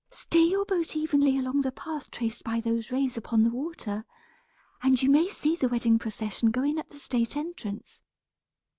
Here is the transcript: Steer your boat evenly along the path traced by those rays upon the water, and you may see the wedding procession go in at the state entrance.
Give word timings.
Steer 0.09 0.41
your 0.41 0.65
boat 0.65 0.95
evenly 0.95 1.37
along 1.37 1.61
the 1.61 1.71
path 1.71 2.09
traced 2.09 2.43
by 2.43 2.59
those 2.59 2.89
rays 2.89 3.17
upon 3.17 3.43
the 3.43 3.51
water, 3.51 4.03
and 4.81 4.99
you 4.99 5.11
may 5.11 5.27
see 5.27 5.55
the 5.55 5.69
wedding 5.69 5.99
procession 5.99 6.49
go 6.49 6.63
in 6.63 6.79
at 6.79 6.89
the 6.89 6.97
state 6.97 7.37
entrance. 7.37 8.01